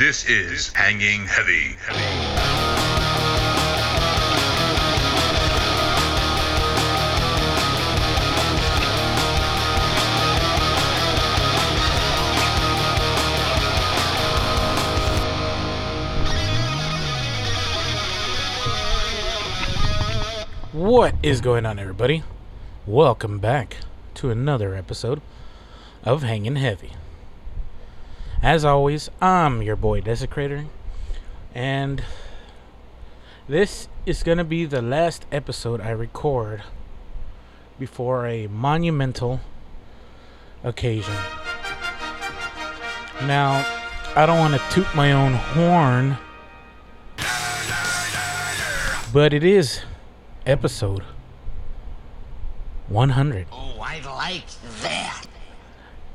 [0.00, 1.76] This is Hanging Heavy.
[1.78, 2.00] heavy.
[20.72, 22.22] What is going on, everybody?
[22.86, 23.76] Welcome back
[24.14, 25.20] to another episode
[26.04, 26.92] of Hanging Heavy.
[28.42, 30.66] As always, I'm your boy Desecrator,
[31.54, 32.02] and
[33.46, 36.62] this is going to be the last episode I record
[37.78, 39.40] before a monumental
[40.64, 41.12] occasion.
[43.24, 43.62] Now,
[44.16, 46.16] I don't want to toot my own horn,
[49.12, 49.82] but it is
[50.46, 51.04] episode
[52.88, 53.48] 100.
[53.52, 54.46] Oh, I like
[54.80, 55.26] that.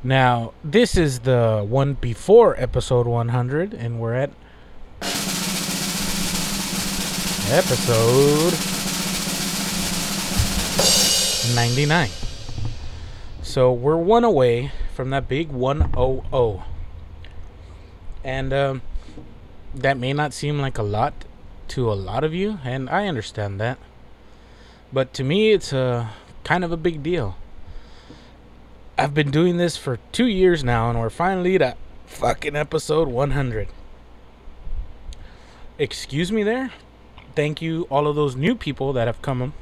[0.06, 4.30] Now, this is the one before episode 100, and we're at
[7.50, 8.54] episode
[11.56, 12.10] 99.
[13.42, 16.64] So we're one away from that big 100.
[18.24, 18.84] And um,
[19.74, 21.26] that may not seem like a lot
[21.70, 23.80] to a lot of you, and I understand that.
[24.94, 26.12] But to me, it's a
[26.44, 27.38] kind of a big deal.
[28.98, 33.68] I've been doing this for two years now, and we're finally at fucking episode 100.
[35.78, 36.72] Excuse me there.
[37.36, 39.54] Thank you, all of those new people that have come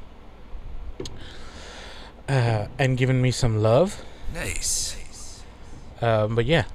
[2.29, 4.03] uh, and given me some love.
[4.35, 5.43] Nice.
[5.99, 6.65] Um, but yeah,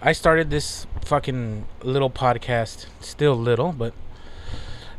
[0.00, 2.86] I started this fucking little podcast.
[3.00, 3.92] Still little, but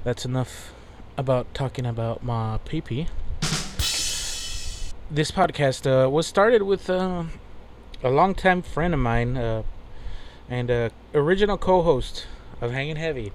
[0.04, 0.72] that's enough
[1.18, 3.08] about talking about my pee
[5.14, 7.26] This podcast uh, was started with uh,
[8.02, 9.64] a longtime friend of mine uh,
[10.48, 12.28] and a original co-host
[12.62, 13.34] of Hanging Heavy,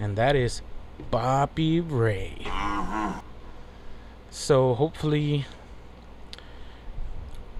[0.00, 0.62] and that is
[1.08, 2.44] Bobby Ray.
[4.30, 5.46] So hopefully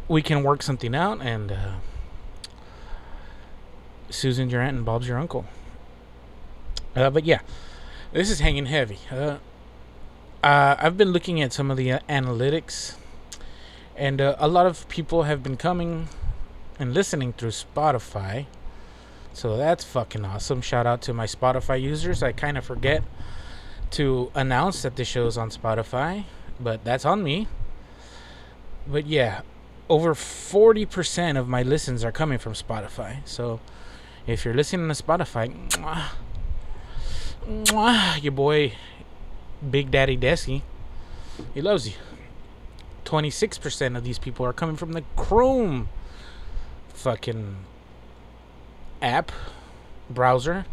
[0.08, 1.74] we can work something out and uh,
[4.08, 5.44] Susan's your aunt and Bob's your uncle.
[6.96, 7.42] Uh, but yeah,
[8.12, 8.98] this is hanging heavy.
[9.08, 9.36] Uh,
[10.42, 12.96] uh, I've been looking at some of the uh, analytics,
[13.96, 16.08] and uh, a lot of people have been coming
[16.78, 18.46] and listening through Spotify.
[19.32, 20.60] So that's fucking awesome.
[20.60, 22.22] Shout out to my Spotify users.
[22.22, 23.04] I kind of forget
[23.92, 26.24] to announce that the show's on Spotify,
[26.58, 27.48] but that's on me.
[28.86, 29.42] But yeah,
[29.88, 33.18] over 40% of my listens are coming from Spotify.
[33.24, 33.60] So
[34.26, 36.04] if you're listening to Spotify, mwah,
[37.46, 38.72] mwah, your boy
[39.68, 40.62] Big Daddy Desi,
[41.54, 41.94] he loves you.
[43.10, 45.88] 26% of these people are coming from the Chrome
[46.94, 47.56] fucking
[49.02, 49.32] app
[50.08, 50.64] browser.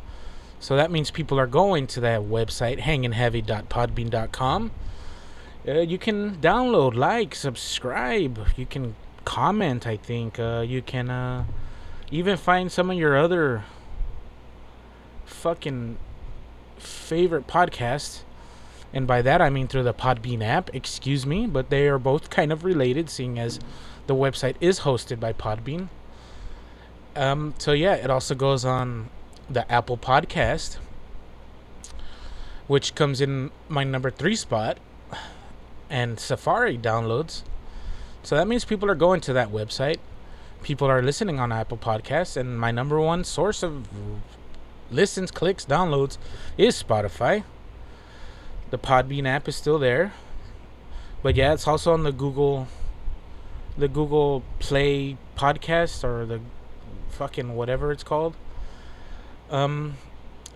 [0.59, 4.71] So that means people are going to that website, hangingheavy.podbean.com.
[5.67, 8.39] Uh, you can download, like, subscribe.
[8.55, 8.95] You can
[9.25, 10.39] comment, I think.
[10.39, 11.45] Uh, you can uh,
[12.11, 13.63] even find some of your other
[15.25, 15.97] fucking
[16.77, 18.21] favorite podcasts.
[18.93, 22.29] And by that I mean through the Podbean app, excuse me, but they are both
[22.29, 23.59] kind of related, seeing as
[24.07, 25.89] the website is hosted by Podbean.
[27.15, 29.09] Um, so yeah, it also goes on
[29.49, 30.77] the Apple Podcast,
[32.67, 34.77] which comes in my number three spot,
[35.89, 37.43] and Safari downloads.
[38.23, 39.97] So that means people are going to that website.
[40.63, 43.87] People are listening on Apple Podcasts, and my number one source of
[44.91, 46.17] listens, clicks, downloads
[46.57, 47.43] is Spotify.
[48.69, 50.13] The Podbean app is still there,
[51.23, 52.67] but yeah, it's also on the Google,
[53.77, 56.41] the Google Play podcast or the
[57.09, 58.35] fucking whatever it's called.
[59.49, 59.95] Um,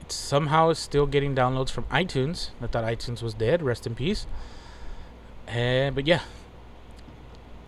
[0.02, 2.50] it's somehow still getting downloads from iTunes.
[2.62, 3.62] I thought iTunes was dead.
[3.62, 4.28] Rest in peace.
[5.48, 6.22] Uh, but yeah,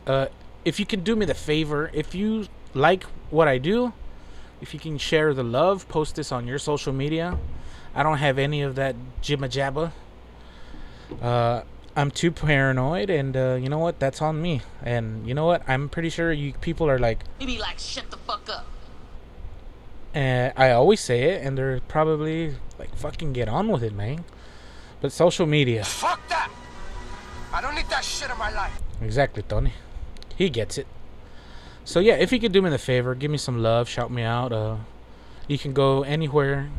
[0.05, 0.27] uh,
[0.65, 3.93] if you can do me the favor, if you like what I do,
[4.61, 7.37] if you can share the love, post this on your social media.
[7.95, 9.91] I don't have any of that jibba jabba.
[11.21, 11.61] Uh,
[11.95, 13.99] I'm too paranoid, and uh, you know what?
[13.99, 14.61] That's on me.
[14.83, 15.61] And you know what?
[15.67, 18.65] I'm pretty sure you people are like, Maybe like shut the fuck up.
[20.13, 24.25] and I always say it, and they're probably like, fucking get on with it, man.
[25.01, 26.49] But social media, Fuck that!
[27.53, 28.79] I don't need that shit in my life.
[29.01, 29.73] exactly, Tony.
[30.35, 30.87] He gets it.
[31.85, 34.23] So yeah, if you could do me the favor, give me some love, shout me
[34.23, 34.51] out.
[34.53, 34.77] Uh,
[35.47, 36.69] you can go anywhere.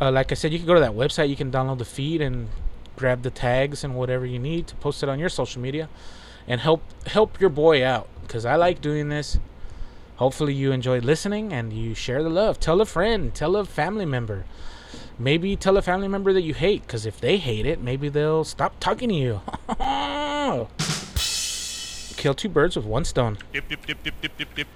[0.00, 1.28] Uh, like I said, you can go to that website.
[1.30, 2.48] You can download the feed and
[2.96, 5.88] grab the tags and whatever you need to post it on your social media,
[6.46, 8.08] and help help your boy out.
[8.28, 9.38] Cause I like doing this.
[10.16, 12.60] hopefully you enjoyed listening and you share the love.
[12.60, 14.44] Tell a friend, tell a family member.
[15.18, 18.44] Maybe tell a family member that you hate, because if they hate it, maybe they'll
[18.44, 19.40] stop talking to you.
[22.16, 23.38] Kill two birds with one stone.
[23.52, 24.02] Dip, dip, dip,
[24.54, 24.68] dip.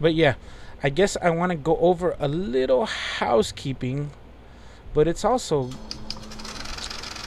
[0.00, 0.34] But yeah,
[0.82, 4.10] I guess I want to go over a little housekeeping,
[4.94, 5.70] but it's also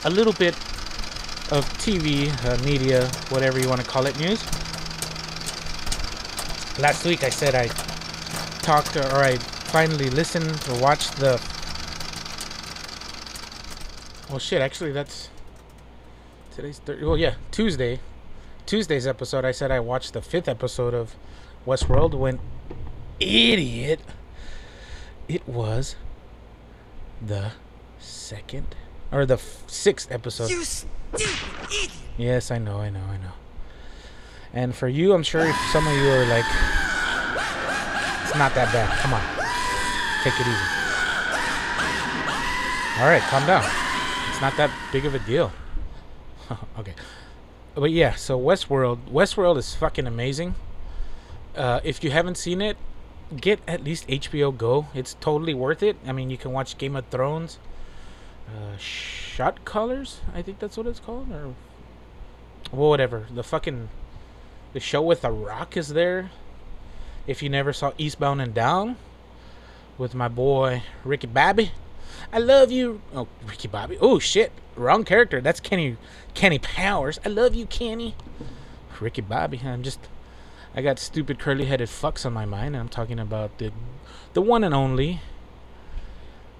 [0.04, 0.54] a little bit
[1.52, 4.42] of TV, uh, media, whatever you want to call it, news.
[6.78, 7.66] Last week I said I
[8.62, 11.40] talked or I finally listened or watched the.
[14.28, 15.28] Well, shit, actually, that's.
[16.52, 17.02] Today's third.
[17.02, 18.00] Well, yeah, Tuesday.
[18.66, 21.16] Tuesday's episode, I said I watched the fifth episode of
[21.66, 22.38] Westworld when
[23.18, 24.00] idiot.
[25.28, 25.96] It was
[27.20, 27.52] the
[27.98, 28.74] second
[29.12, 30.50] or the f- sixth episode.
[30.50, 30.88] You stupid
[31.70, 31.90] idiot!
[32.16, 33.32] Yes, I know, I know, I know.
[34.52, 36.44] And for you, I'm sure if some of you are like,
[38.24, 38.88] it's not that bad.
[39.00, 39.22] Come on,
[40.24, 40.76] take it easy.
[43.00, 43.64] All right, calm down.
[44.30, 45.50] It's not that big of a deal.
[46.78, 46.94] okay,
[47.74, 48.14] but yeah.
[48.14, 50.54] So Westworld, Westworld is fucking amazing.
[51.56, 52.76] Uh, if you haven't seen it,
[53.36, 54.86] get at least HBO Go.
[54.94, 55.96] It's totally worth it.
[56.06, 57.58] I mean, you can watch Game of Thrones.
[58.48, 61.54] Uh, Shot Colors, I think that's what it's called, or
[62.72, 63.26] well, whatever.
[63.32, 63.88] The fucking
[64.72, 66.30] the show with the Rock is there.
[67.26, 68.96] If you never saw Eastbound and Down
[69.98, 71.70] with my boy Ricky Bobby,
[72.32, 73.00] I love you.
[73.14, 73.98] Oh, Ricky Bobby.
[74.00, 75.40] Oh shit, wrong character.
[75.40, 75.96] That's Kenny
[76.34, 77.20] Kenny Powers.
[77.24, 78.16] I love you, Kenny.
[79.00, 79.60] Ricky Bobby.
[79.64, 80.00] I'm just
[80.74, 82.74] I got stupid curly headed fucks on my mind.
[82.74, 83.72] And I'm talking about the
[84.32, 85.20] the one and only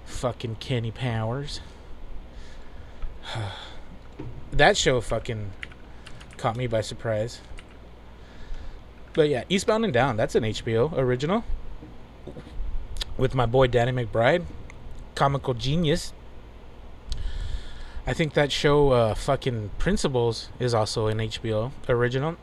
[0.05, 1.61] fucking Kenny Powers.
[4.51, 5.51] that show fucking
[6.37, 7.41] caught me by surprise.
[9.13, 11.43] But yeah, Eastbound and Down, that's an HBO original.
[13.17, 14.45] With my boy Danny McBride,
[15.15, 16.13] comical genius.
[18.07, 22.37] I think that show, uh, fucking Principles, is also an HBO original.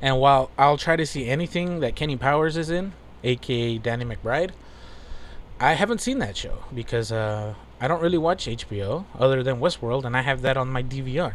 [0.00, 2.92] And while I'll try to see anything that Kenny Powers is in,
[3.22, 4.50] aka Danny McBride,
[5.58, 10.04] I haven't seen that show because uh, I don't really watch HBO other than Westworld,
[10.04, 11.34] and I have that on my DVR.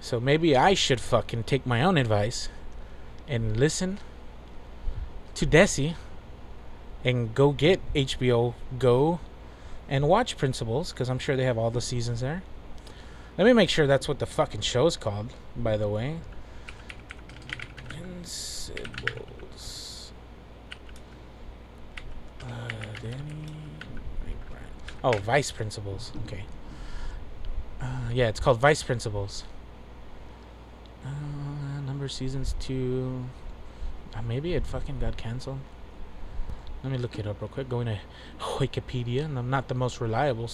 [0.00, 2.48] So maybe I should fucking take my own advice
[3.28, 3.98] and listen
[5.34, 5.94] to Desi
[7.04, 9.20] and go get HBO Go
[9.88, 12.42] and watch Principles because I'm sure they have all the seasons there.
[13.36, 16.18] Let me make sure that's what the fucking show's called, by the way.
[17.88, 20.12] Principles.
[22.42, 22.68] Uh,
[23.02, 23.46] Danny
[24.26, 24.89] McBride.
[25.02, 26.12] Oh, Vice Principals.
[26.26, 26.44] Okay.
[27.80, 29.44] Uh, yeah, it's called Vice Principals.
[31.04, 33.24] Uh, number seasons two.
[34.14, 35.60] Uh, maybe it fucking got canceled.
[36.82, 37.68] Let me look it up real quick.
[37.68, 37.98] Going to
[38.38, 40.50] Wikipedia, and I'm not the most reliable.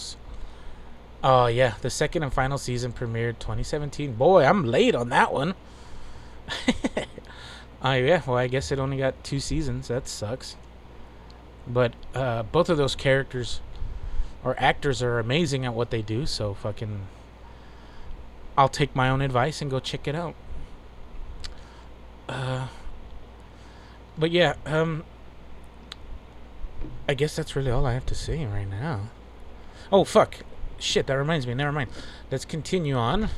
[1.24, 4.14] Oh yeah, the second and final season premiered 2017.
[4.14, 5.54] Boy, I'm late on that one.
[7.82, 9.88] Oh yeah, well I guess it only got two seasons.
[9.88, 10.56] That sucks.
[11.68, 13.60] But uh, both of those characters
[14.44, 16.26] or actors are amazing at what they do.
[16.26, 17.06] So fucking,
[18.56, 20.34] I'll take my own advice and go check it out.
[22.28, 22.68] Uh,
[24.18, 25.04] but yeah, um,
[27.08, 29.10] I guess that's really all I have to say right now.
[29.92, 30.38] Oh fuck,
[30.78, 31.06] shit!
[31.06, 31.54] That reminds me.
[31.54, 31.90] Never mind.
[32.30, 33.28] Let's continue on.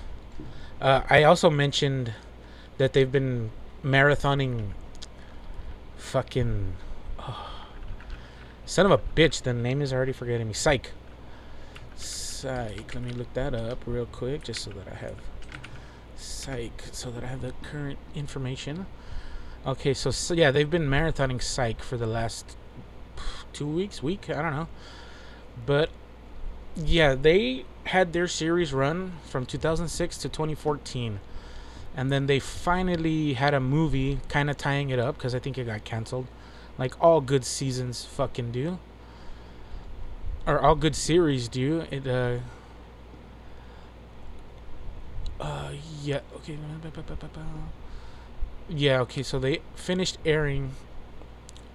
[0.81, 2.15] Uh, I also mentioned
[2.79, 3.51] that they've been
[3.85, 4.71] marathoning
[5.97, 6.75] fucking
[8.69, 10.53] son of a bitch the name is already forgetting me.
[10.53, 10.93] Psych.
[11.97, 12.95] Psych.
[12.95, 15.17] Let me look that up real quick just so that i have
[16.17, 18.87] psych so that i have the current information.
[19.67, 22.57] Okay so, so yeah they've been marathoning psych for the last
[23.53, 24.69] two weeks week i don't know.
[25.65, 25.89] But
[26.77, 31.21] yeah they had their series run from 2006 to 2014
[31.97, 35.59] and then they finally had a movie kind of tying it up because I think
[35.59, 36.29] it got canceled,
[36.79, 38.79] like all good seasons fucking do,
[40.47, 41.85] or all good series do.
[41.91, 42.39] It uh,
[45.41, 46.59] uh yeah okay
[48.69, 50.73] yeah okay so they finished airing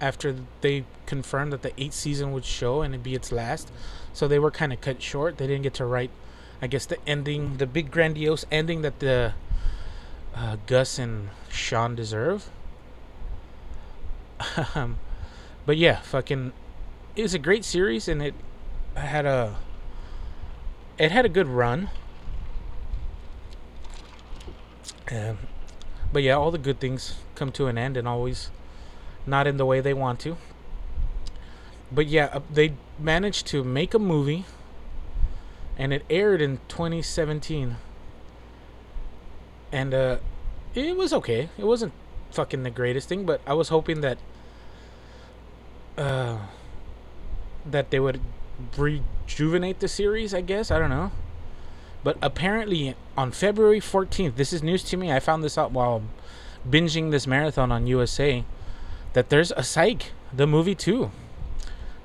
[0.00, 3.70] after they confirmed that the eighth season would show and it'd be its last,
[4.12, 5.38] so they were kind of cut short.
[5.38, 6.10] They didn't get to write,
[6.60, 9.32] I guess, the ending, the big grandiose ending that the
[10.34, 12.50] uh, Gus and Sean deserve.
[14.74, 14.98] um,
[15.66, 16.52] but yeah, fucking,
[17.16, 18.34] it was a great series, and it
[18.94, 19.56] had a,
[20.98, 21.90] it had a good run.
[25.10, 25.38] Um,
[26.12, 28.50] But yeah, all the good things come to an end and always
[29.26, 30.36] not in the way they want to.
[31.90, 34.44] But yeah, uh, they managed to make a movie
[35.76, 37.76] and it aired in 2017.
[39.72, 40.18] And uh
[40.74, 41.48] it was okay.
[41.58, 41.92] It wasn't
[42.34, 44.18] fucking the greatest thing, but I was hoping that
[45.96, 46.38] uh
[47.64, 48.20] that they would
[48.76, 50.70] rejuvenate the series, I guess.
[50.70, 51.12] I don't know.
[52.02, 55.10] But apparently on February 14th, this is news to me.
[55.10, 56.02] I found this out while
[56.68, 58.44] binging this marathon on USA
[59.14, 61.10] that there's a Psych, the movie too.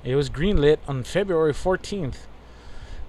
[0.03, 2.27] It was greenlit on February 14th,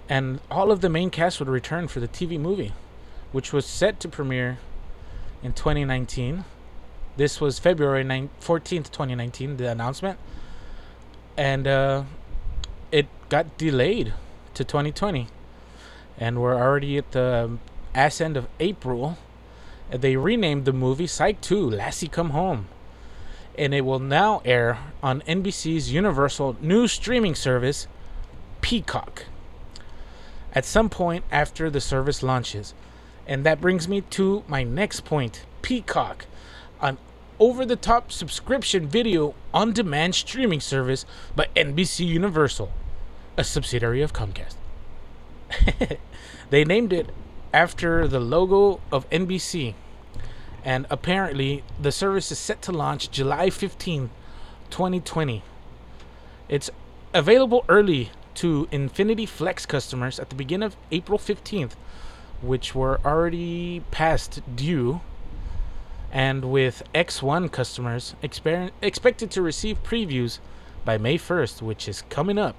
[0.08, 2.72] and all of the main cast would return for the TV movie,
[3.30, 4.58] which was set to premiere
[5.42, 6.44] in 2019.
[7.20, 10.18] This was February 9- 14th, 2019, the announcement.
[11.36, 12.04] And uh,
[12.90, 14.14] it got delayed
[14.54, 15.26] to 2020.
[16.16, 17.58] And we're already at the
[17.94, 19.18] ass end of April.
[19.90, 22.68] They renamed the movie Psych 2 Lassie Come Home.
[23.58, 27.86] And it will now air on NBC's Universal new streaming service,
[28.62, 29.26] Peacock,
[30.54, 32.72] at some point after the service launches.
[33.26, 36.24] And that brings me to my next point Peacock,
[36.80, 36.96] an
[37.40, 42.70] over the top subscription video on demand streaming service by NBC Universal,
[43.38, 44.56] a subsidiary of Comcast.
[46.50, 47.08] they named it
[47.52, 49.74] after the logo of NBC,
[50.62, 54.10] and apparently the service is set to launch July 15,
[54.68, 55.42] 2020.
[56.50, 56.70] It's
[57.14, 61.72] available early to Xfinity Flex customers at the beginning of April 15th,
[62.42, 65.00] which were already past due,
[66.12, 70.38] and with X1 customers exper- expected to receive previews
[70.84, 72.56] by May 1st, which is coming up.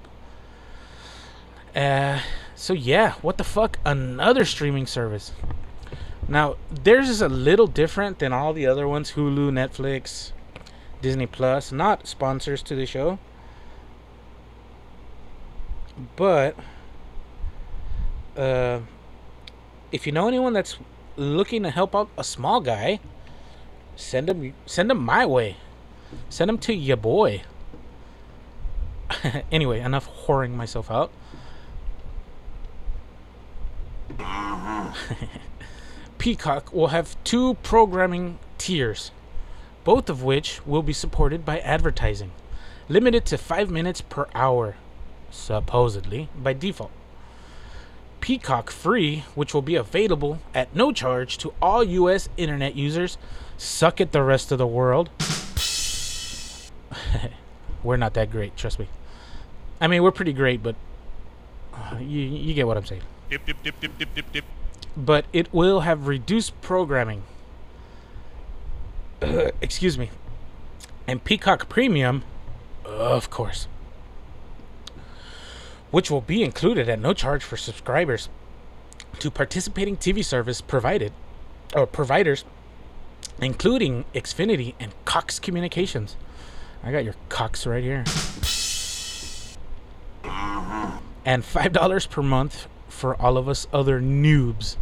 [1.74, 2.20] Uh,
[2.54, 3.78] so yeah, what the fuck?
[3.84, 5.32] Another streaming service.
[6.28, 10.32] Now, theirs is a little different than all the other ones Hulu, Netflix,
[11.00, 13.18] Disney Plus, not sponsors to the show.
[16.16, 16.56] But
[18.36, 18.80] uh
[19.90, 20.78] if you know anyone that's
[21.16, 22.98] looking to help out a small guy,
[23.96, 25.56] send them, send him my way.
[26.28, 27.42] Send them to your boy.
[29.52, 31.10] anyway, enough whoring myself out.
[36.18, 39.10] Peacock will have two programming tiers,
[39.84, 42.32] both of which will be supported by advertising,
[42.88, 44.76] limited to 5 minutes per hour,
[45.30, 46.90] supposedly, by default.
[48.20, 53.18] Peacock Free, which will be available at no charge to all US internet users,
[53.62, 55.08] suck it the rest of the world.
[57.82, 58.88] we're not that great, trust me.
[59.80, 60.74] I mean, we're pretty great, but
[61.72, 64.44] uh, you, you get what I'm saying Dip, dip, dip, dip, dip, dip, dip.
[64.96, 67.22] but it will have reduced programming.
[69.62, 70.10] Excuse me.
[71.06, 72.24] And Peacock Premium,
[72.84, 73.66] of course,
[75.90, 78.28] which will be included at no charge for subscribers
[79.18, 81.12] to participating TV service provided
[81.74, 82.44] or providers,
[83.40, 86.16] including Xfinity and Cox Communications.
[86.82, 88.04] I got your Cox right here.
[91.24, 94.76] And five dollars per month for all of us other noobs.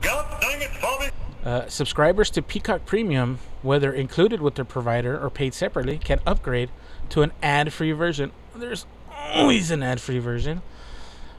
[0.00, 1.06] God dang it, Bobby!
[1.44, 6.70] Uh, subscribers to Peacock Premium, whether included with their provider or paid separately, can upgrade
[7.10, 8.32] to an ad free version.
[8.54, 10.62] There's always an ad free version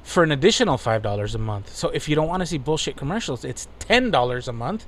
[0.04, 1.76] for an additional $5 a month.
[1.76, 4.86] So if you don't want to see bullshit commercials, it's $10 a month.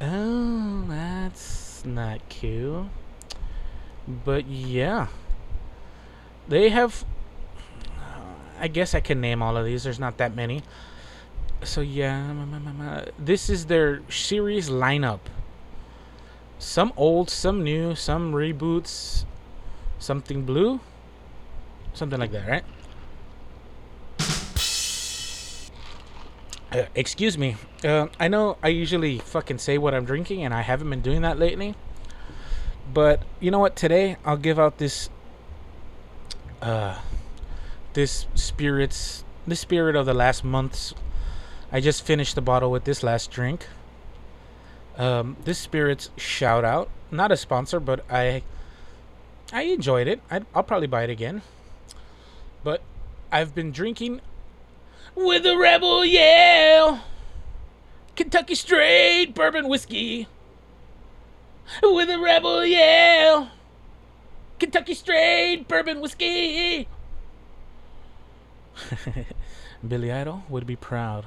[0.00, 2.86] Oh, that's not cute.
[4.24, 5.08] But yeah.
[6.48, 7.04] They have.
[8.58, 9.84] I guess I can name all of these.
[9.84, 10.62] There's not that many
[11.62, 12.34] so yeah,
[13.18, 15.20] this is their series lineup.
[16.58, 19.24] Some old, some new, some reboots,
[19.98, 20.80] something blue,
[21.92, 22.64] something like that, right?
[26.72, 27.56] Uh, excuse me.
[27.84, 31.22] Uh, I know I usually fucking say what I'm drinking, and I haven't been doing
[31.22, 31.74] that lately.
[32.92, 33.76] But you know what?
[33.76, 35.10] Today I'll give out this,
[36.62, 37.00] uh,
[37.94, 40.94] this spirits, the spirit of the last month's
[41.72, 43.66] I just finished the bottle with this last drink.
[44.96, 48.42] Um, this spirit's shout out, not a sponsor, but I
[49.52, 50.20] I enjoyed it.
[50.30, 51.42] i I'll probably buy it again.
[52.64, 52.82] But
[53.30, 54.20] I've been drinking
[55.14, 57.02] with a rebel yell,
[58.16, 60.28] Kentucky straight bourbon whiskey.
[61.82, 63.50] With a rebel yell,
[64.58, 66.88] Kentucky straight bourbon whiskey.
[69.86, 71.26] Billy Idol would be proud.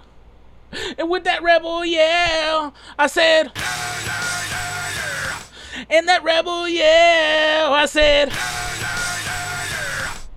[0.98, 3.52] And with that rebel yell, I said.
[5.90, 8.30] And that rebel yell, I said.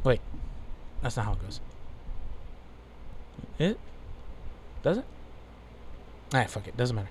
[0.05, 0.21] Wait,
[1.03, 1.46] that's not how it goes.
[3.58, 3.78] It
[4.82, 5.04] does it?
[6.32, 7.08] Alright, fuck it, doesn't matter.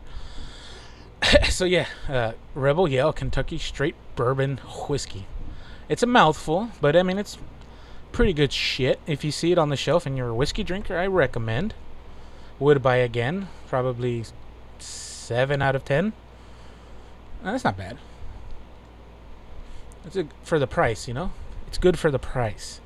[1.50, 5.26] so yeah, uh, Rebel Yell Kentucky Straight Bourbon Whiskey.
[5.88, 7.38] It's a mouthful, but I mean it's
[8.12, 9.00] pretty good shit.
[9.08, 11.74] If you see it on the shelf and you're a whiskey drinker, I recommend.
[12.60, 14.24] Would buy again, probably
[14.80, 16.14] seven out of ten.
[17.44, 17.98] That's not bad.
[20.06, 21.32] It's a, for the price, you know.
[21.68, 22.80] It's good for the price.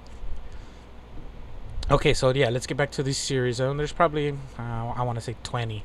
[1.91, 3.60] Okay, so yeah, let's get back to this series.
[3.60, 4.29] Um, there's probably
[4.60, 5.81] uh, I want to say 20,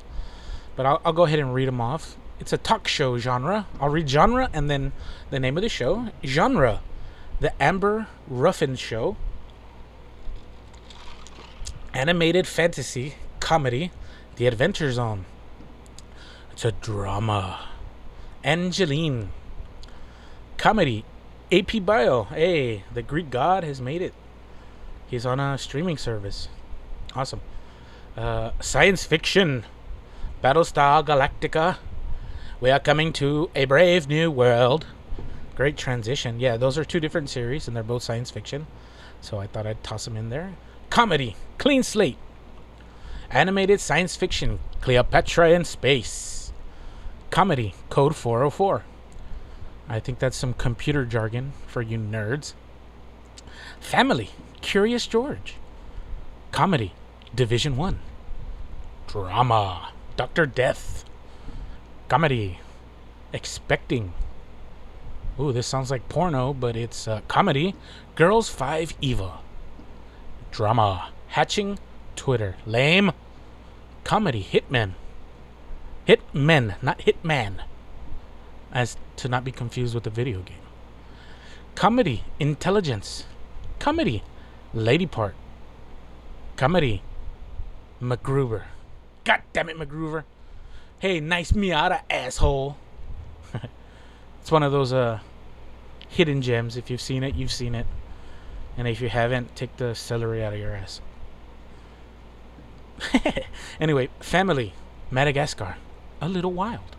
[0.76, 2.18] but I'll, I'll go ahead and read them off.
[2.38, 3.66] It's a talk show genre.
[3.80, 4.92] I'll read genre and then
[5.30, 6.10] the name of the show.
[6.22, 6.82] Genre,
[7.40, 9.16] The Amber Ruffin Show.
[11.94, 13.90] Animated fantasy comedy,
[14.36, 15.24] The Adventure Zone.
[16.52, 17.66] It's a drama.
[18.44, 19.28] Angelyne.
[20.58, 21.06] Comedy,
[21.50, 22.24] AP Bio.
[22.24, 24.12] Hey, the Greek god has made it.
[25.14, 26.48] He's on a streaming service.
[27.14, 27.40] Awesome.
[28.16, 29.64] Uh, science fiction.
[30.42, 31.76] Battlestar Galactica.
[32.60, 34.86] We are coming to a brave new world.
[35.54, 36.40] Great transition.
[36.40, 38.66] Yeah, those are two different series, and they're both science fiction.
[39.20, 40.54] So I thought I'd toss them in there.
[40.90, 41.36] Comedy.
[41.58, 42.18] Clean slate.
[43.30, 44.58] Animated science fiction.
[44.80, 46.52] Cleopatra in space.
[47.30, 47.72] Comedy.
[47.88, 48.82] Code 404.
[49.88, 52.54] I think that's some computer jargon for you nerds.
[53.84, 54.30] Family.
[54.62, 55.56] Curious George.
[56.52, 56.94] Comedy.
[57.34, 57.98] Division 1.
[59.06, 59.92] Drama.
[60.16, 60.46] Dr.
[60.46, 61.04] Death.
[62.08, 62.60] Comedy.
[63.34, 64.14] Expecting.
[65.38, 67.74] Ooh, this sounds like porno, but it's uh, comedy.
[68.14, 69.32] Girls 5 Eva.
[70.50, 71.10] Drama.
[71.28, 71.78] Hatching.
[72.16, 72.56] Twitter.
[72.64, 73.12] Lame.
[74.02, 74.42] Comedy.
[74.50, 74.94] Hitmen.
[76.08, 77.60] Hitmen, not Hitman.
[78.72, 80.56] As to not be confused with the video game.
[81.74, 82.24] Comedy.
[82.40, 83.26] Intelligence.
[83.78, 84.22] Comedy.
[84.72, 85.34] Lady Part.
[86.56, 87.02] Comedy.
[88.00, 88.64] MacGruber.
[89.24, 90.24] God damn it, MacGruber.
[90.98, 92.76] Hey, nice Miata, asshole.
[94.40, 95.20] it's one of those uh
[96.08, 96.76] hidden gems.
[96.76, 97.86] If you've seen it, you've seen it.
[98.76, 101.00] And if you haven't, take the celery out of your ass.
[103.80, 104.74] anyway, family.
[105.10, 105.76] Madagascar.
[106.20, 106.96] A little wild.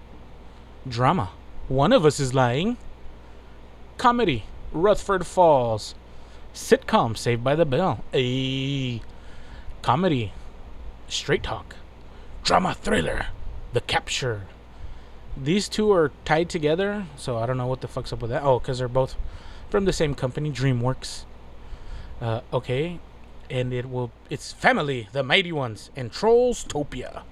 [0.88, 1.32] Drama.
[1.68, 2.78] One of us is lying.
[3.98, 4.46] Comedy.
[4.72, 5.96] Rutherford Falls.
[6.56, 8.04] Sitcom Saved by the Bell.
[8.14, 9.02] A
[9.82, 10.32] comedy.
[11.10, 11.76] Straight talk.
[12.44, 13.28] Drama thriller.
[13.74, 14.48] The Capture.
[15.36, 18.42] These two are tied together, so I don't know what the fuck's up with that.
[18.42, 19.18] Oh, because they're both
[19.70, 21.26] from the same company, DreamWorks.
[22.22, 23.00] Uh, okay,
[23.50, 24.12] and it will.
[24.30, 27.24] It's Family, The Mighty Ones, and Trollstopia.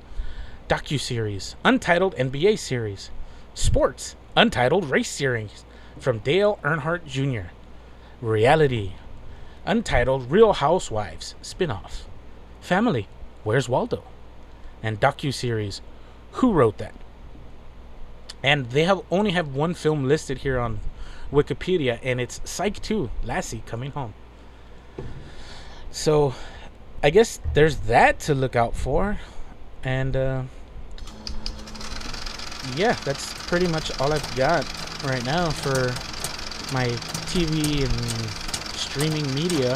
[0.68, 3.10] Docu series, Untitled NBA series,
[3.54, 5.64] Sports, Untitled Race series
[5.98, 7.52] from Dale Earnhardt Jr.
[8.22, 8.94] Reality,
[9.66, 12.06] Untitled Real Housewives spin-off.
[12.62, 13.08] Family,
[13.44, 14.04] Where's Waldo?
[14.82, 15.82] And docu series,
[16.34, 16.96] Who Wrote That?
[18.42, 20.80] And they have only have one film listed here on
[21.32, 24.14] Wikipedia, and it's Psych 2, Lassie coming home.
[25.92, 26.34] So,
[27.02, 29.20] I guess there's that to look out for,
[29.84, 30.44] and uh,
[32.76, 34.66] yeah, that's pretty much all I've got
[35.04, 35.88] right now for
[36.74, 36.88] my
[37.28, 38.43] TV and
[38.94, 39.76] streaming media.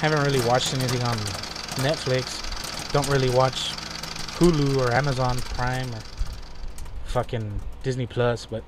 [0.00, 1.16] Haven't really watched anything on
[1.86, 2.42] Netflix.
[2.92, 3.70] Don't really watch
[4.38, 6.00] Hulu or Amazon Prime or
[7.04, 8.64] fucking Disney Plus, but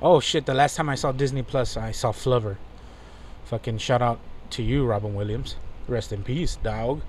[0.00, 2.56] oh shit, the last time I saw Disney Plus, I saw Flubber.
[3.46, 4.20] Fucking shout out
[4.50, 5.56] to you, Robin Williams.
[5.88, 7.02] Rest in peace, dog.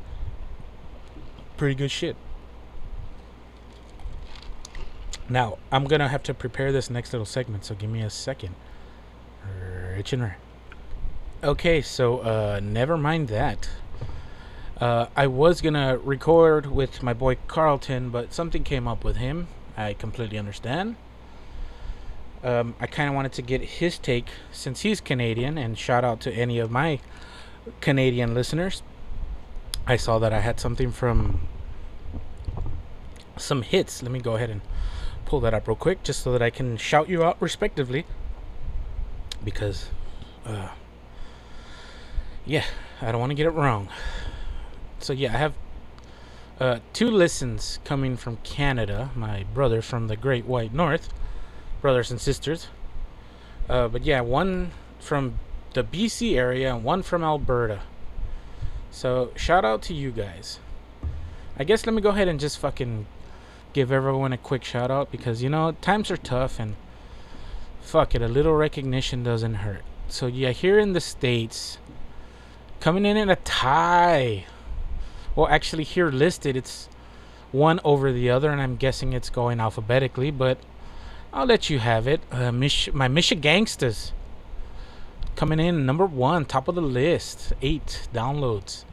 [1.56, 2.16] Pretty good shit.
[5.30, 8.56] Now, I'm gonna have to prepare this next little segment, so give me a second.
[9.96, 10.38] Rich and rare.
[11.44, 13.68] Okay, so uh, never mind that.
[14.80, 19.48] Uh, I was gonna record with my boy Carlton, but something came up with him.
[19.76, 20.98] I completely understand.
[22.44, 26.22] Um, I kind of wanted to get his take since he's Canadian, and shout out
[26.22, 27.00] to any of my
[27.80, 28.84] Canadian listeners.
[29.88, 31.48] I saw that I had something from
[33.38, 34.04] some hits.
[34.04, 34.62] Let me go ahead and
[35.26, 38.06] pull that up real quick just so that I can shout you out respectively.
[39.44, 39.88] Because,
[40.46, 40.68] uh,
[42.46, 42.66] yeah,
[43.02, 43.90] I don't want to get it wrong.
[45.00, 45.54] So, yeah, I have
[46.60, 51.10] uh, two listens coming from Canada, my brother from the Great White North,
[51.82, 52.68] brothers and sisters.
[53.68, 55.40] Uh, but yeah, one from
[55.74, 57.82] the BC area and one from Alberta.
[58.92, 60.60] So shout out to you guys.
[61.58, 63.06] I guess let me go ahead and just fucking
[63.74, 66.76] give everyone a quick shout out because you know times are tough and
[67.80, 69.84] fuck it, a little recognition doesn't hurt.
[70.08, 71.78] So yeah, here in the states,
[72.82, 74.46] coming in at a tie.
[75.36, 76.90] Well, actually, here listed it's
[77.54, 80.58] one over the other, and I'm guessing it's going alphabetically, but
[81.32, 82.22] I'll let you have it.
[82.32, 84.12] Uh, Mich- my Michigangsters
[85.36, 88.84] coming in number one, top of the list, eight downloads.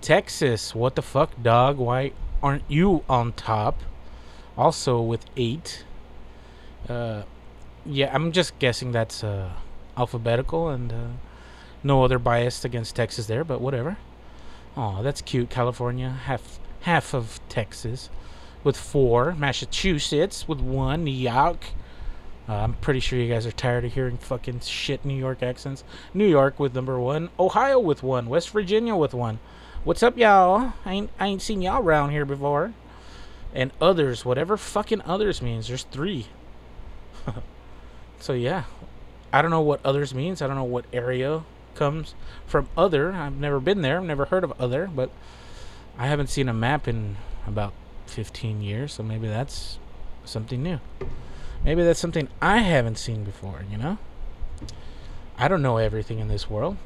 [0.00, 1.78] Texas, what the fuck, dog?
[1.78, 3.80] Why aren't you on top?
[4.56, 5.84] Also with eight.
[6.88, 7.22] Uh,
[7.86, 9.50] yeah, I'm just guessing that's uh,
[9.96, 11.06] alphabetical and uh,
[11.84, 13.98] no other bias against Texas there, but whatever.
[14.76, 15.50] Oh, that's cute.
[15.50, 18.10] California, half half of Texas,
[18.64, 19.34] with four.
[19.34, 21.04] Massachusetts with one.
[21.04, 21.66] New York.
[22.48, 25.84] Uh, I'm pretty sure you guys are tired of hearing fucking shit New York accents.
[26.12, 27.30] New York with number one.
[27.38, 28.28] Ohio with one.
[28.28, 29.38] West Virginia with one.
[29.84, 30.72] What's up, y'all?
[30.84, 32.72] I ain't I ain't seen y'all around here before.
[33.54, 35.68] And others, whatever fucking others means.
[35.68, 36.26] There's three.
[38.18, 38.64] so yeah,
[39.32, 40.42] I don't know what others means.
[40.42, 42.14] I don't know what area comes
[42.46, 43.12] from other.
[43.12, 43.98] I've never been there.
[43.98, 45.10] I've never heard of other, but
[45.98, 47.72] I haven't seen a map in about
[48.06, 49.78] 15 years, so maybe that's
[50.24, 50.80] something new.
[51.64, 53.98] Maybe that's something I haven't seen before, you know?
[55.36, 56.76] I don't know everything in this world.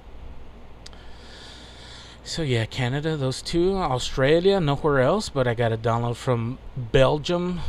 [2.25, 7.61] So yeah, Canada, those two, Australia, nowhere else, but I got a download from Belgium,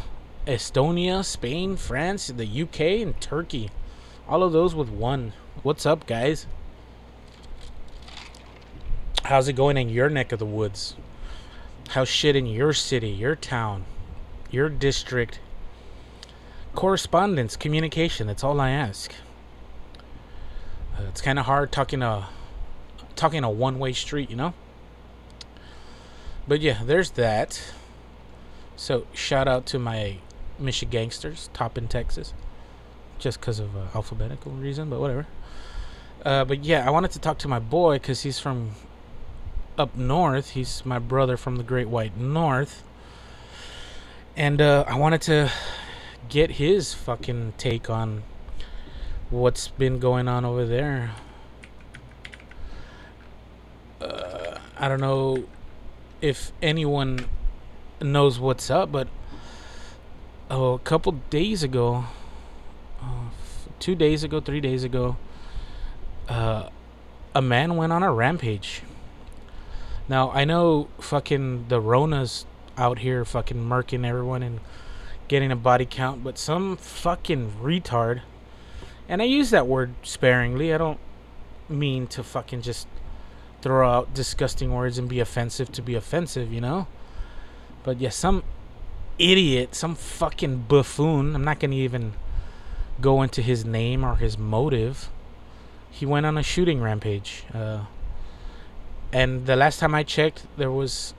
[0.45, 3.71] Estonia, Spain, France, the UK, and Turkey.
[4.27, 5.33] All of those with one.
[5.63, 6.45] What's up, guys?
[9.29, 10.95] How's it going in your neck of the woods?
[11.89, 13.85] How's shit in your city, your town,
[14.49, 15.39] your district?
[16.73, 19.13] Correspondence, communication, that's all I ask.
[20.97, 22.27] Uh, it's kind of hard talking a
[23.15, 24.55] talking a one-way street, you know?
[26.47, 27.71] But yeah, there's that.
[28.75, 30.17] So, shout out to my
[30.59, 32.33] Michigangsters, top in Texas.
[33.19, 35.27] Just because of uh, alphabetical reason, but whatever.
[36.25, 38.71] Uh, but yeah, I wanted to talk to my boy because he's from
[39.79, 40.51] up north.
[40.51, 42.83] He's my brother from the Great White North.
[44.35, 45.51] And uh, I wanted to
[46.27, 48.23] get his fucking take on
[49.29, 51.11] what's been going on over there.
[54.01, 55.45] Uh, I don't know
[56.21, 57.27] if anyone
[58.01, 59.07] knows what's up, but
[60.51, 62.05] oh, a couple days ago,
[63.01, 63.29] uh,
[63.79, 65.15] two days ago, three days ago,
[66.27, 66.69] uh,
[67.33, 68.81] a man went on a rampage.
[70.09, 74.59] Now I know fucking the Rona's out here fucking murking everyone and
[75.27, 78.21] getting a body count, but some fucking retard,
[79.07, 80.73] and I use that word sparingly.
[80.73, 80.99] I don't
[81.69, 82.87] mean to fucking just
[83.61, 86.87] throw out disgusting words and be offensive to be offensive, you know.
[87.83, 88.43] But yeah, some
[89.19, 91.35] idiot, some fucking buffoon.
[91.35, 92.13] I'm not gonna even
[92.99, 95.09] go into his name or his motive.
[95.91, 97.43] He went on a shooting rampage.
[97.53, 97.81] Uh,
[99.11, 101.13] and the last time I checked, there was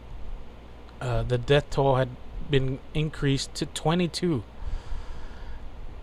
[1.00, 2.08] uh, the death toll had
[2.50, 4.44] been increased to 22.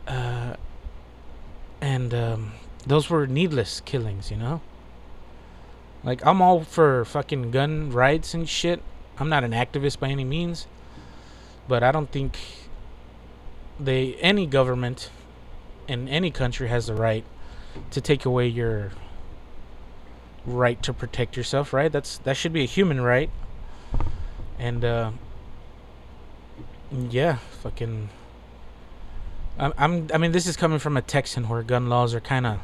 [0.07, 0.55] Uh,
[1.81, 2.53] and um,
[2.85, 4.61] those were needless killings, you know?
[6.03, 8.81] Like, I'm all for fucking gun rights and shit.
[9.19, 10.67] I'm not an activist by any means.
[11.67, 12.37] But I don't think
[13.79, 15.09] they, any government
[15.87, 17.25] in any country has the right
[17.91, 18.91] to take away your
[20.47, 21.91] right to protect yourself, right?
[21.91, 23.29] That's that should be a human right.
[24.57, 25.11] And uh
[26.91, 28.09] yeah, fucking
[29.59, 32.47] I'm, I'm I mean this is coming from a Texan where gun laws are kind
[32.47, 32.59] of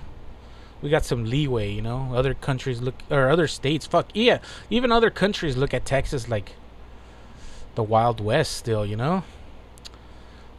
[0.81, 2.11] we got some leeway, you know.
[2.13, 6.53] Other countries look or other states, fuck yeah, even other countries look at Texas like
[7.75, 9.23] the Wild West still, you know.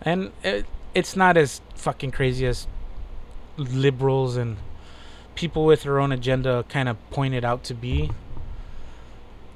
[0.02, 2.66] And it, it's not as fucking crazy as
[3.56, 4.58] liberals and
[5.35, 8.11] people with their own agenda kind of point it out to be.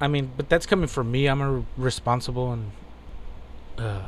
[0.01, 1.27] I mean, but that's coming from me.
[1.27, 2.71] I'm a responsible and
[3.77, 4.03] uh,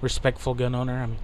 [0.00, 1.02] respectful gun owner.
[1.02, 1.18] I mean,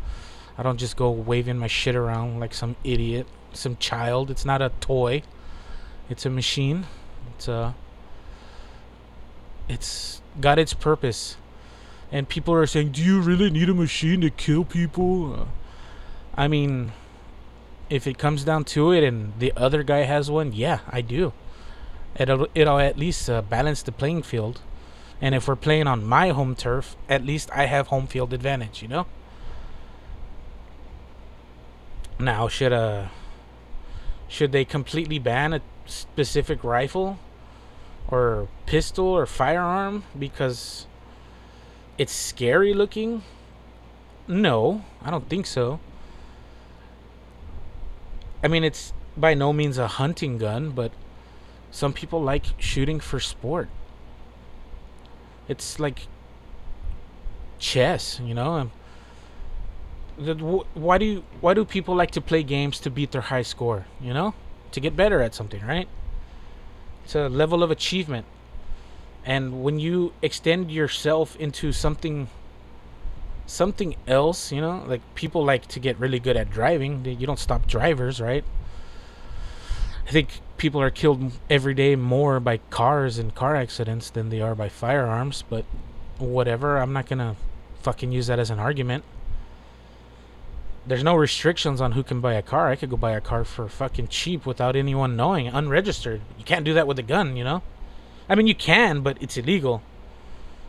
[0.58, 4.30] I don't just go waving my shit around like some idiot, some child.
[4.30, 5.22] It's not a toy.
[6.10, 6.86] It's a machine.
[7.34, 7.74] It's a.
[9.68, 11.36] It's got its purpose,
[12.10, 15.44] and people are saying, "Do you really need a machine to kill people?" Uh,
[16.34, 16.92] I mean,
[17.92, 21.34] if it comes down to it, and the other guy has one, yeah, I do.
[22.16, 24.62] It'll it'll at least uh, balance the playing field,
[25.20, 28.80] and if we're playing on my home turf, at least I have home field advantage.
[28.80, 29.06] You know.
[32.18, 33.08] Now, should uh
[34.26, 37.18] should they completely ban a specific rifle
[38.08, 40.86] or pistol or firearm because
[41.98, 43.22] it's scary looking?
[44.28, 45.80] no, I don't think so.
[48.42, 50.92] I mean, it's by no means a hunting gun, but
[51.70, 53.68] some people like shooting for sport.
[55.48, 56.06] It's like
[57.58, 58.54] chess, you know.
[58.54, 58.70] Um,
[60.74, 63.86] Why do you, why do people like to play games to beat their high score?
[64.00, 64.34] You know,
[64.72, 65.88] to get better at something, right?
[67.04, 68.26] It's a level of achievement,
[69.24, 72.28] and when you extend yourself into something
[73.46, 77.04] something else, you know, like people like to get really good at driving.
[77.04, 78.44] You don't stop drivers, right?
[80.06, 84.40] I think people are killed every day more by cars and car accidents than they
[84.40, 85.64] are by firearms, but
[86.18, 86.78] whatever.
[86.78, 87.36] I'm not to
[87.82, 89.04] fucking use that as an argument.
[90.86, 92.68] There's no restrictions on who can buy a car.
[92.68, 96.20] I could go buy a car for fucking cheap without anyone knowing, unregistered.
[96.38, 97.62] You can't do that with a gun, you know?
[98.28, 99.82] I mean, you can, but it's illegal.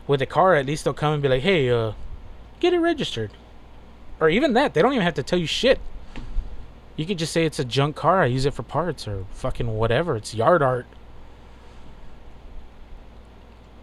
[0.06, 1.92] With a car, at least they'll come and be like, hey, uh,
[2.64, 3.30] get it registered.
[4.20, 5.78] Or even that, they don't even have to tell you shit.
[6.96, 9.76] You could just say it's a junk car, I use it for parts or fucking
[9.76, 10.16] whatever.
[10.16, 10.86] It's yard art.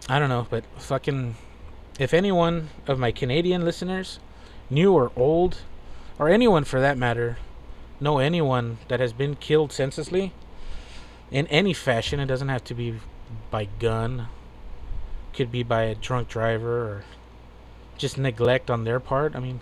[0.08, 1.36] I don't know, but fucking
[1.98, 4.18] if anyone of my Canadian listeners,
[4.68, 5.58] new or old,
[6.18, 7.38] or anyone for that matter,
[8.00, 10.32] know anyone that has been killed senselessly
[11.30, 12.98] in any fashion, it doesn't have to be
[13.50, 14.26] by gun.
[15.34, 17.04] Could be by a drunk driver or
[17.96, 19.34] just neglect on their part.
[19.36, 19.60] I mean,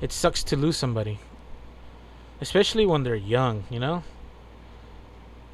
[0.00, 1.18] it sucks to lose somebody,
[2.40, 4.02] especially when they're young, you know.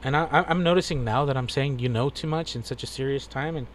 [0.03, 2.87] And I, I'm noticing now that I'm saying you know too much in such a
[2.87, 3.66] serious time, and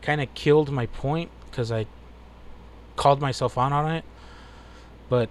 [0.00, 1.86] kind of killed my point because I
[2.96, 4.04] called myself on on it.
[5.08, 5.28] But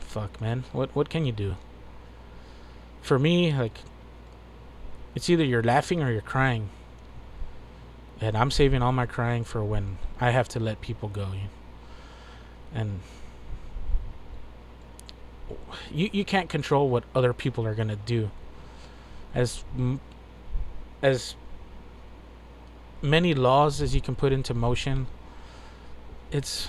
[0.00, 1.56] fuck, man, what what can you do?
[3.02, 3.78] For me, like,
[5.14, 6.70] it's either you're laughing or you're crying.
[8.22, 11.26] And I'm saving all my crying for when I have to let people go.
[12.72, 13.00] And
[15.90, 18.30] you you can't control what other people are gonna do.
[19.34, 19.64] As
[21.02, 21.34] as
[23.02, 25.08] many laws as you can put into motion,
[26.30, 26.68] it's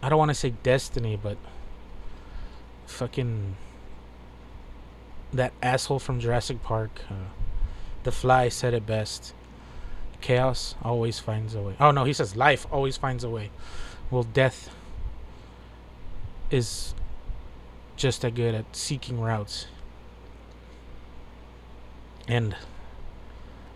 [0.00, 1.36] I don't want to say destiny, but
[2.86, 3.56] fucking
[5.32, 7.14] that asshole from Jurassic Park, uh,
[8.04, 9.34] the Fly said it best.
[10.20, 11.76] Chaos always finds a way.
[11.78, 13.50] Oh no, he says life always finds a way.
[14.10, 14.74] Well, death
[16.50, 16.94] is
[17.96, 19.66] just as good at seeking routes.
[22.26, 22.56] And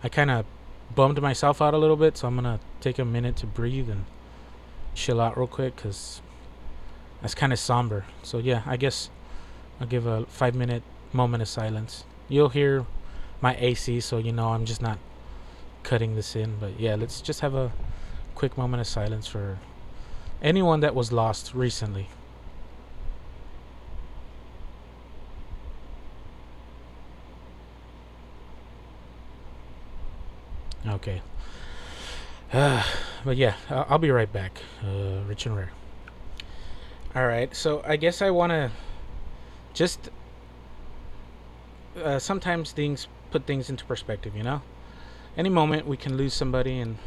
[0.03, 0.47] I kind of
[0.95, 4.05] bummed myself out a little bit, so I'm gonna take a minute to breathe and
[4.95, 6.23] chill out real quick because
[7.21, 8.05] that's kind of somber.
[8.23, 9.11] So yeah, I guess
[9.81, 10.83] I'll give a five minute
[11.13, 12.05] moment of silence.
[12.29, 12.87] You'll hear
[13.43, 14.99] my AC, so you know I'm just not
[15.83, 16.57] cutting this in.
[16.59, 17.73] But yeah, let's just have a
[18.35, 19.59] quick moment of silence for
[20.41, 22.09] anyone that was lost recently.
[30.87, 31.21] Okay.
[32.53, 32.83] Uh,
[33.25, 34.61] but yeah, I'll, be right back.
[34.85, 35.73] Uh, Rich and Rare.
[37.15, 38.71] All right, so I guess I want to
[39.75, 40.11] just.
[42.03, 44.63] Uh, sometimes things put things into perspective, you know?
[45.37, 46.99] Any moment we can lose somebody, and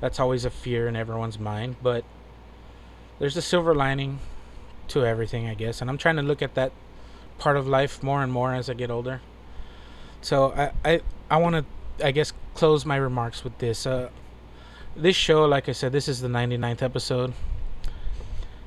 [0.00, 2.04] that's always a fear in everyone's mind, but
[3.18, 4.18] there's a silver lining
[4.88, 6.72] to everything, I guess, and I'm trying to look at that
[7.38, 9.20] part of life more and more as I get older.
[10.20, 11.00] So I I,
[11.30, 13.86] I want to I guess close my remarks with this.
[13.86, 14.10] Uh,
[14.94, 17.32] this show, like I said, this is the 99th episode.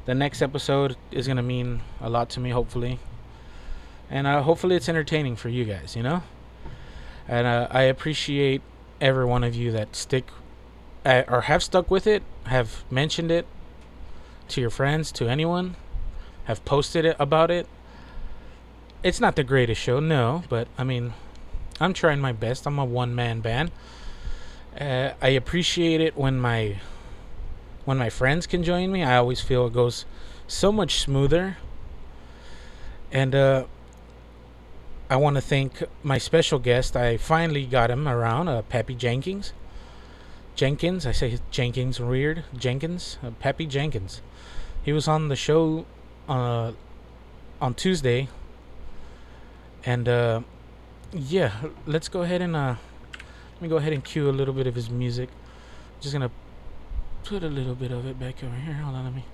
[0.05, 2.99] The next episode is gonna mean a lot to me, hopefully,
[4.09, 5.95] and uh, hopefully it's entertaining for you guys.
[5.95, 6.23] You know,
[7.27, 8.61] and uh, I appreciate
[9.01, 10.25] every one of you that stick
[11.05, 13.45] uh, or have stuck with it, have mentioned it
[14.49, 15.75] to your friends, to anyone,
[16.45, 17.67] have posted it about it.
[19.03, 21.13] It's not the greatest show, no, but I mean,
[21.79, 22.65] I'm trying my best.
[22.65, 23.71] I'm a one man band.
[24.79, 26.77] Uh, I appreciate it when my
[27.85, 29.03] when my friends can join me.
[29.03, 30.05] I always feel it goes
[30.47, 31.57] so much smoother.
[33.11, 33.65] And uh,
[35.07, 36.95] I want to thank my special guest.
[36.95, 39.53] I finally got him around, uh, Pappy Jenkins.
[40.55, 42.43] Jenkins, I say Jenkins weird.
[42.57, 44.21] Jenkins, uh, Pappy Jenkins.
[44.83, 45.85] He was on the show
[46.27, 46.71] uh,
[47.61, 48.29] on Tuesday.
[49.85, 50.41] And uh,
[51.13, 51.51] yeah,
[51.85, 52.75] let's go ahead and uh,
[53.53, 55.29] let me go ahead and cue a little bit of his music.
[56.01, 56.31] Just gonna
[57.23, 58.73] put a little bit of it back over here.
[58.73, 59.25] Hold on, let me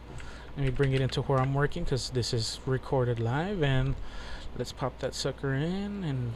[0.57, 3.63] let me bring it into where I'm working because this is recorded live.
[3.63, 3.95] And
[4.57, 6.33] let's pop that sucker in and.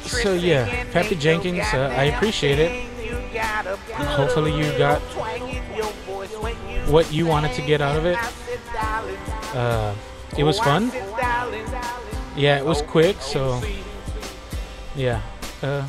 [0.00, 2.88] So yeah, Pappy Jenkins, uh, I appreciate it.
[3.92, 5.00] Hopefully you got
[6.88, 8.18] what you wanted to get out of it.
[9.54, 9.94] Uh,
[10.38, 10.90] it was fun.
[12.36, 13.60] Yeah, it was quick, so
[14.94, 15.20] yeah.
[15.62, 15.86] Uh,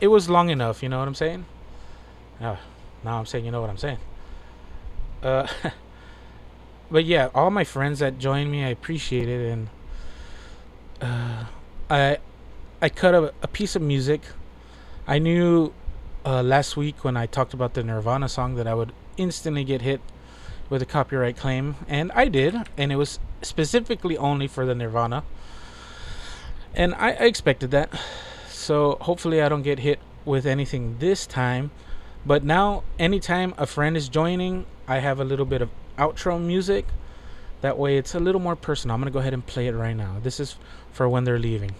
[0.00, 1.44] it was long enough, you know what I'm saying?
[2.40, 2.56] Uh,
[3.04, 3.98] now I'm saying you know what I'm saying.
[5.22, 5.46] Uh,
[6.90, 9.68] but yeah, all my friends that joined me, I appreciate it, and
[11.00, 11.44] uh,
[11.88, 12.18] I
[12.82, 14.22] I cut a, a piece of music.
[15.06, 15.72] I knew
[16.24, 19.82] uh, last week when I talked about the Nirvana song that I would instantly get
[19.82, 20.00] hit
[20.68, 25.24] with a copyright claim, and I did, and it was specifically only for the Nirvana,
[26.74, 27.90] and I, I expected that.
[28.48, 31.70] So hopefully I don't get hit with anything this time.
[32.24, 36.86] But now, anytime a friend is joining, I have a little bit of outro music.
[37.60, 38.94] That way, it's a little more personal.
[38.94, 40.16] I'm gonna go ahead and play it right now.
[40.22, 40.56] This is
[40.92, 41.74] for when they're leaving.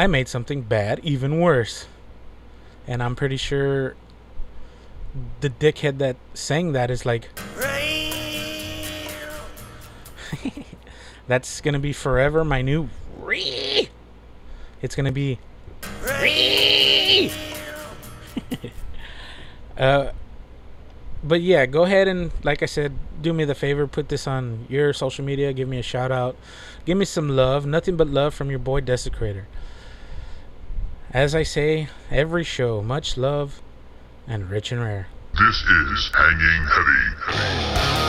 [0.00, 1.86] I made something bad even worse.
[2.86, 3.96] And I'm pretty sure
[5.42, 7.28] the dickhead that sang that is like
[11.28, 12.88] That's gonna be forever my new
[14.80, 15.38] It's gonna be
[19.76, 20.12] uh
[21.22, 24.64] but yeah, go ahead and like I said, do me the favor, put this on
[24.70, 26.36] your social media, give me a shout out,
[26.86, 29.44] give me some love, nothing but love from your boy Desecrator.
[31.12, 33.60] As I say, every show, much love
[34.28, 35.08] and rich and rare.
[35.32, 37.99] This is Hanging Heavy.